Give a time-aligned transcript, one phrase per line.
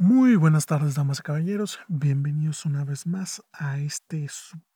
[0.00, 1.80] Muy buenas tardes, damas y caballeros.
[1.88, 4.28] Bienvenidos una vez más a este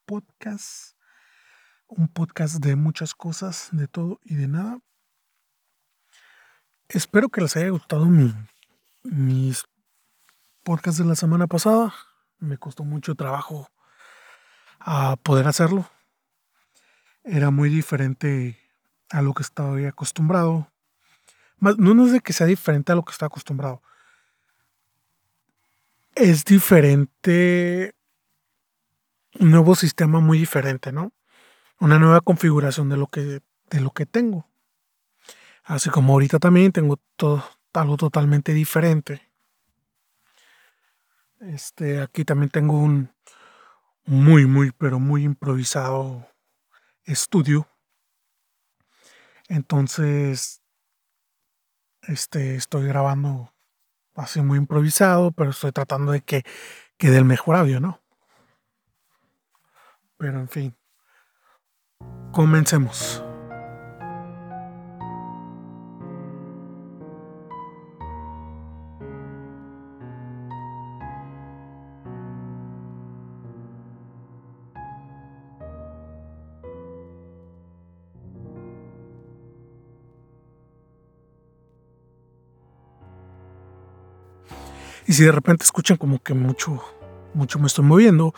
[0.04, 0.96] podcast.
[1.86, 4.80] Un podcast de muchas cosas, de todo y de nada.
[6.88, 8.34] Espero que les haya gustado mi,
[9.04, 9.64] mis
[10.64, 11.94] podcasts de la semana pasada.
[12.40, 13.70] Me costó mucho trabajo
[14.80, 15.88] a poder hacerlo.
[17.22, 18.58] Era muy diferente
[19.08, 20.66] a lo que estaba acostumbrado.
[21.60, 23.82] No es de que sea diferente a lo que estaba acostumbrado
[26.14, 27.94] es diferente,
[29.38, 31.12] un nuevo sistema muy diferente, ¿no?
[31.80, 34.46] Una nueva configuración de lo que, de lo que tengo.
[35.64, 39.30] Así como ahorita también tengo todo, algo totalmente diferente.
[41.40, 43.12] Este, aquí también tengo un
[44.04, 46.28] muy, muy, pero muy improvisado
[47.04, 47.68] estudio.
[49.48, 50.62] Entonces,
[52.02, 53.51] este, estoy grabando
[54.14, 56.42] así muy improvisado, pero estoy tratando de que
[56.96, 58.00] quede el mejor audio, ¿no?
[60.18, 60.76] Pero en fin,
[62.32, 63.24] comencemos.
[85.12, 86.82] Y si de repente escuchan como que mucho,
[87.34, 88.32] mucho me estoy moviendo,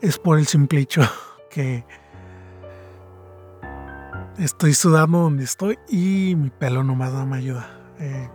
[0.00, 1.02] es por el simple hecho
[1.50, 1.84] que
[4.38, 7.68] estoy sudando donde estoy y mi pelo nomás no me ayuda.
[7.98, 8.30] Eh,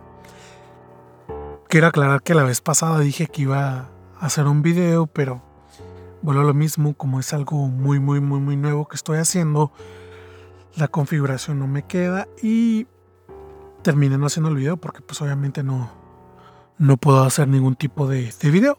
[1.68, 3.88] quiero aclarar que la vez pasada dije que iba
[4.20, 5.42] a hacer un video, pero
[6.22, 9.72] bueno, lo mismo, como es algo muy, muy, muy, muy nuevo que estoy haciendo,
[10.76, 12.86] la configuración no me queda y
[13.82, 15.99] terminé no haciendo el video porque pues obviamente no,
[16.80, 18.78] no puedo hacer ningún tipo de, video.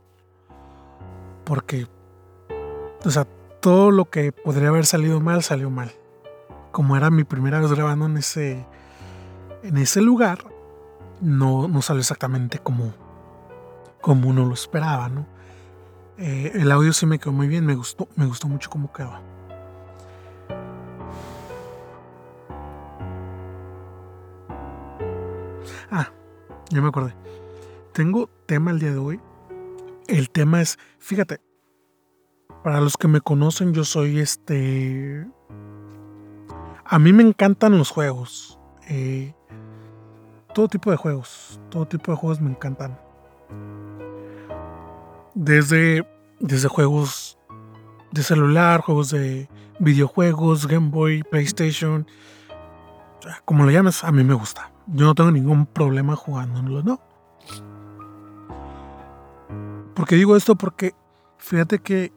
[1.45, 1.87] Porque,
[3.05, 3.25] o sea,
[3.61, 5.91] todo lo que podría haber salido mal salió mal.
[6.71, 8.65] Como era mi primera vez grabando en ese,
[9.61, 10.39] en ese lugar,
[11.21, 12.91] no, no salió exactamente como,
[14.01, 15.27] como uno lo esperaba, ¿no?
[16.17, 19.13] Eh, el audio sí me quedó muy bien, me gustó, me gustó mucho cómo quedó.
[25.91, 26.09] Ah,
[26.71, 27.13] ya me acordé.
[27.93, 29.19] Tengo tema el día de hoy.
[30.07, 31.41] El tema es, fíjate,
[32.63, 35.27] para los que me conocen, yo soy este...
[36.85, 38.59] A mí me encantan los juegos.
[38.87, 39.33] Eh,
[40.53, 41.59] todo tipo de juegos.
[41.69, 42.99] Todo tipo de juegos me encantan.
[45.33, 46.07] Desde,
[46.39, 47.37] desde juegos
[48.11, 52.07] de celular, juegos de videojuegos, Game Boy, PlayStation.
[53.45, 54.71] Como lo llames, a mí me gusta.
[54.87, 57.01] Yo no tengo ningún problema jugándolo, ¿no?
[59.95, 60.93] Porque digo esto porque
[61.37, 62.11] fíjate que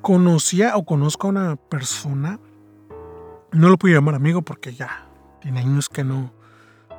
[0.00, 2.38] conocía o conozco a una persona,
[3.52, 5.06] no lo puedo llamar amigo porque ya
[5.40, 6.32] tiene años que no,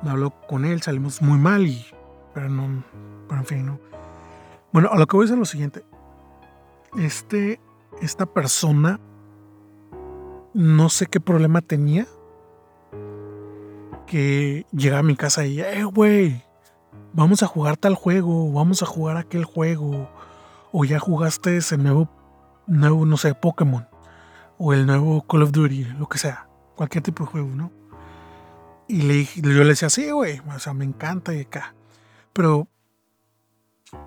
[0.02, 1.84] no hablo con él, salimos muy mal y,
[2.32, 2.82] pero no,
[3.28, 3.78] pero en fin, no.
[4.72, 5.84] Bueno, a lo que voy a decir es lo siguiente.
[6.98, 7.60] Este,
[8.00, 9.00] esta persona,
[10.52, 12.06] no sé qué problema tenía,
[14.06, 16.42] que llegaba a mi casa y, eh, güey,
[17.14, 20.10] vamos a jugar tal juego, vamos a jugar aquel juego,
[20.72, 22.08] o ya jugaste ese nuevo,
[22.66, 23.88] nuevo, no sé, Pokémon,
[24.58, 27.70] o el nuevo Call of Duty, lo que sea, cualquier tipo de juego, ¿no?
[28.88, 31.74] Y le, yo le decía, sí, güey, o sea, me encanta y acá.
[32.32, 32.68] Pero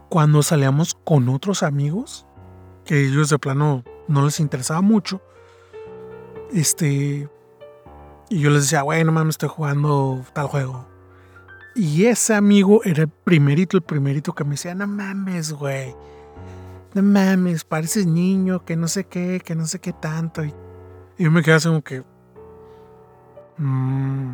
[0.09, 2.27] cuando salíamos con otros amigos,
[2.85, 5.21] que ellos de plano no les interesaba mucho,
[6.53, 7.29] este,
[8.29, 10.96] y yo les decía, güey, no mames, estoy jugando tal juego
[11.77, 15.95] y ese amigo era el primerito, el primerito que me decía, no mames, güey.
[16.95, 20.43] No mames, pareces niño, que no sé qué, que no sé qué tanto.
[20.43, 20.53] Y,
[21.19, 22.03] yo me quedé así como que...
[23.57, 24.33] Mm,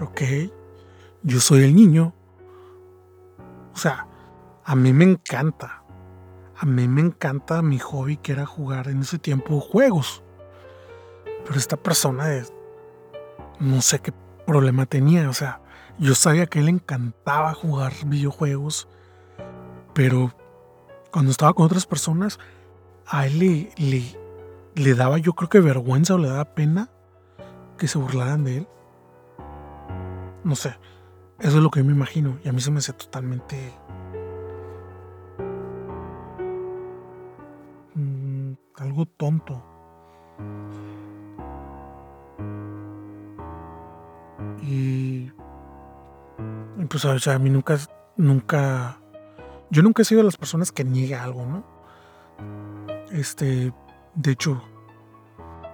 [0.00, 0.20] ok,
[1.22, 2.12] yo soy el niño.
[3.72, 4.08] O sea,
[4.64, 5.84] a mí me encanta.
[6.56, 10.24] A mí me encanta mi hobby que era jugar en ese tiempo juegos.
[11.46, 12.52] Pero esta persona es...
[13.60, 14.12] No sé qué
[14.50, 15.30] problema tenía.
[15.30, 15.60] O sea,
[15.98, 18.88] yo sabía que él encantaba jugar videojuegos,
[19.94, 20.34] pero
[21.12, 22.40] cuando estaba con otras personas,
[23.06, 24.16] a él le,
[24.74, 26.90] le, daba, yo creo que vergüenza o le daba pena
[27.78, 28.68] que se burlaran de él.
[30.42, 30.74] No sé,
[31.38, 33.72] eso es lo que yo me imagino y a mí se me hace totalmente...
[37.94, 39.69] Mm, algo tonto.
[46.90, 47.78] Pues o a mí nunca,
[48.16, 48.98] nunca,
[49.70, 51.64] yo nunca he sido de las personas que niegue algo, ¿no?
[53.12, 53.72] Este,
[54.16, 54.60] de hecho,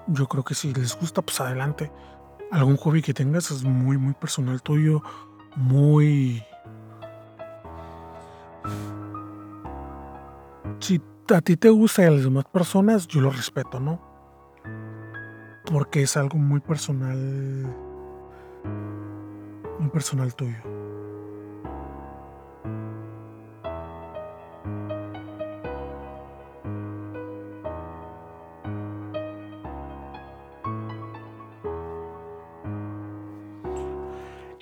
[0.09, 1.91] yo creo que si les gusta, pues adelante.
[2.53, 5.03] Algún hobby que tengas es muy, muy personal tuyo,
[5.57, 6.45] muy...
[10.81, 11.01] Si
[11.35, 14.01] a ti te gusta y a las demás personas, yo lo respeto, ¿no?
[15.65, 17.75] Porque es algo muy personal,
[19.81, 20.76] muy personal tuyo.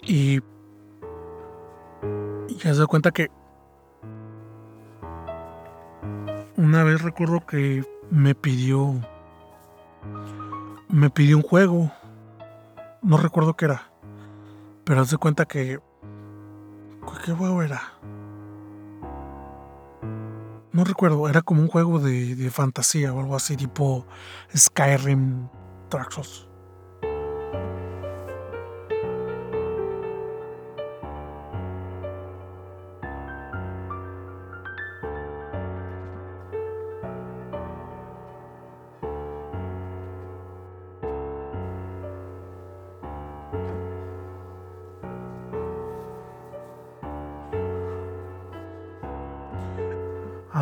[0.07, 0.41] Y,
[2.59, 3.31] ya se da cuenta que
[6.57, 9.01] una vez recuerdo que me pidió
[10.89, 11.91] me pidió un juego.
[13.03, 13.91] No recuerdo qué era.
[14.85, 15.81] Pero haz de cuenta que
[17.25, 17.81] ¿qué juego era?
[20.73, 24.07] No recuerdo, era como un juego de, de fantasía o algo así, tipo
[24.55, 25.49] Skyrim
[25.89, 26.49] Traxos.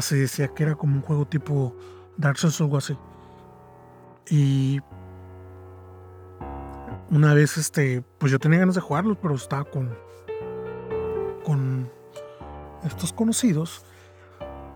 [0.02, 1.74] Se decía que era como un juego tipo
[2.16, 2.96] Dark Souls o algo así.
[4.28, 4.80] Y
[7.10, 9.96] una vez, este, pues yo tenía ganas de jugarlo, pero estaba con,
[11.44, 11.90] con
[12.84, 13.84] estos conocidos.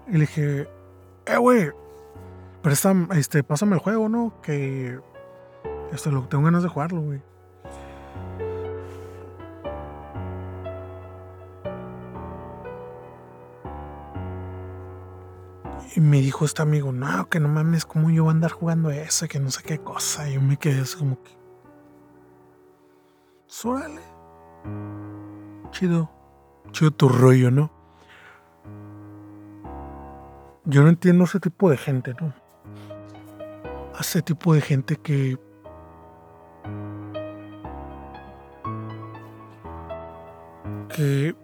[0.08, 0.68] Y le dije,
[1.26, 1.70] eh, güey,
[3.14, 4.40] este, pásame el juego, ¿no?
[4.42, 4.98] Que,
[5.92, 7.22] este, lo, tengo ganas de jugarlo, güey.
[15.94, 18.90] Y me dijo este amigo, no, que no mames, ¿cómo yo voy a andar jugando
[18.90, 19.28] eso?
[19.28, 20.28] Que no sé qué cosa.
[20.28, 21.30] Y yo me quedé así como que.
[23.46, 24.02] Suárale.
[25.70, 26.10] Chido.
[26.72, 27.70] Chido tu rollo, ¿no?
[30.64, 32.34] Yo no entiendo ese tipo de gente, ¿no?
[34.00, 35.38] ese tipo de gente que.
[40.94, 41.34] que.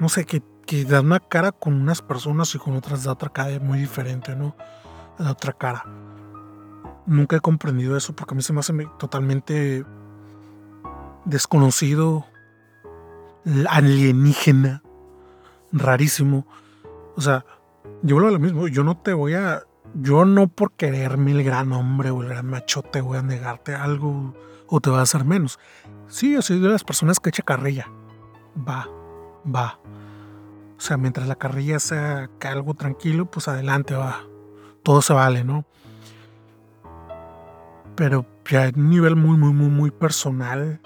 [0.00, 3.30] no sé, que que da una cara con unas personas y con otras da otra
[3.30, 4.56] cara muy diferente, ¿no?
[5.18, 5.84] Da otra cara.
[7.06, 9.84] Nunca he comprendido eso porque a mí se me hace totalmente
[11.24, 12.26] desconocido,
[13.68, 14.82] alienígena,
[15.72, 16.46] rarísimo.
[17.16, 17.44] O sea,
[18.02, 19.62] yo hablo lo mismo, yo no te voy a,
[19.94, 24.34] yo no por quererme el gran hombre o el gran machote voy a negarte algo
[24.66, 25.58] o te voy a hacer menos.
[26.08, 27.88] Sí, yo soy de las personas que echa carrilla.
[28.56, 28.88] Va,
[29.46, 29.78] va.
[30.76, 34.20] O sea, mientras la carrilla sea algo tranquilo, pues adelante va.
[34.82, 35.64] Todo se vale, ¿no?
[37.94, 40.80] Pero ya a nivel muy, muy, muy, muy personal.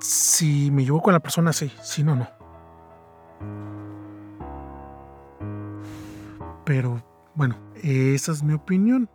[0.00, 1.70] Si me llevo con la persona, sí.
[1.82, 2.28] Si no, no.
[6.64, 7.04] Pero
[7.34, 9.10] bueno, esa es mi opinión.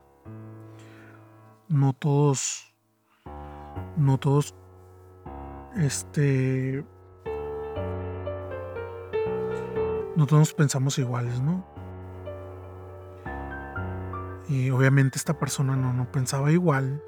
[1.67, 2.75] No todos.
[3.97, 4.53] No todos.
[5.75, 6.85] Este
[10.17, 11.63] no todos pensamos iguales, ¿no?
[14.49, 17.03] Y obviamente esta persona no, no pensaba igual.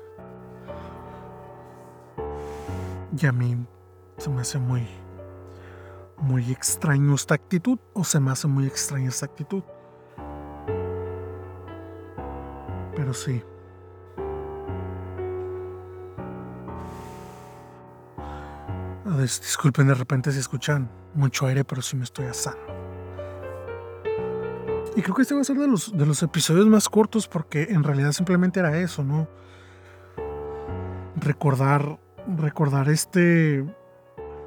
[3.20, 3.66] Y a mí
[4.18, 4.88] se me hace muy,
[6.18, 9.63] muy extraño esta actitud, o se me hace muy extraña esta actitud.
[12.96, 13.42] Pero sí.
[19.20, 22.78] Disculpen de repente si escuchan mucho aire, pero sí me estoy asando.
[24.96, 27.67] Y creo que este va a ser de los, de los episodios más cortos porque
[27.69, 29.27] en realidad simplemente era eso, ¿no?
[31.15, 32.00] Recordar,
[32.38, 33.65] recordar este,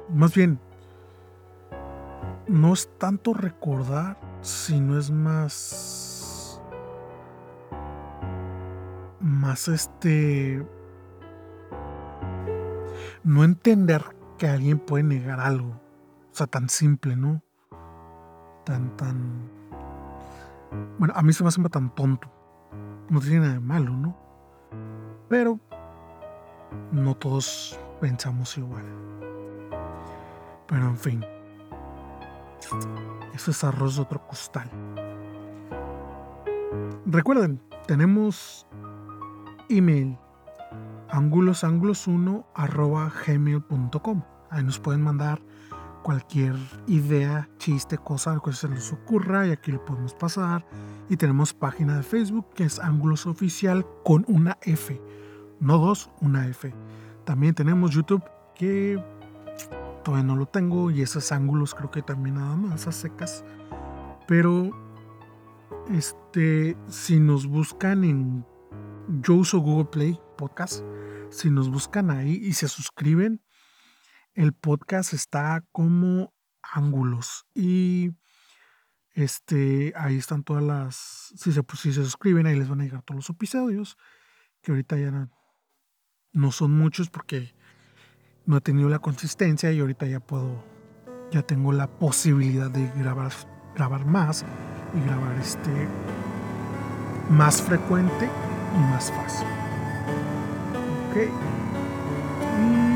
[0.09, 0.59] más bien,
[2.47, 6.61] no es tanto recordar, sino es más,
[9.21, 10.65] más este,
[13.23, 14.03] no entender
[14.37, 17.41] que alguien puede negar algo, o sea, tan simple, ¿no?
[18.65, 19.62] Tan, tan
[20.97, 22.29] bueno, a mí se me hace tan tonto.
[23.09, 24.17] No tiene nada de malo, ¿no?
[25.29, 25.59] Pero
[26.91, 28.85] no todos pensamos igual.
[30.67, 31.25] Pero en fin.
[33.33, 34.69] Eso es arroz de otro costal.
[37.05, 38.65] Recuerden, tenemos
[39.69, 40.17] email
[41.09, 45.41] angulosanglos1 arroba gmail.com Ahí nos pueden mandar
[46.03, 46.55] cualquier
[46.85, 50.65] idea, chiste, cosa, que se les ocurra y aquí lo podemos pasar.
[51.09, 55.01] Y tenemos página de Facebook que es Ángulos Oficial con una F,
[55.59, 56.73] no dos, una F.
[57.25, 59.01] También tenemos YouTube que
[60.03, 63.43] todavía no lo tengo y esos ángulos creo que también nada más a secas.
[64.27, 64.71] Pero
[65.89, 68.45] este, si nos buscan en
[69.21, 70.83] yo uso Google Play Podcast,
[71.29, 73.41] si nos buscan ahí y se suscriben,
[74.33, 78.11] el podcast está como ángulos y
[79.13, 80.95] este ahí están todas las
[81.35, 83.97] si se, si se suscriben ahí les van a llegar todos los episodios
[84.61, 85.29] que ahorita ya
[86.31, 87.53] no, son muchos porque
[88.45, 90.63] no he tenido la consistencia y ahorita ya puedo
[91.31, 93.31] ya tengo la posibilidad de grabar
[93.75, 94.45] grabar más
[94.95, 95.87] y grabar este
[97.29, 98.29] más frecuente
[98.75, 99.47] y más fácil.
[101.09, 102.92] Ok